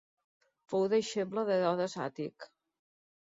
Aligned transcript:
Fou 0.71 0.85
deixeble 0.93 1.43
d'Herodes 1.49 1.97
Àtic. 2.07 2.49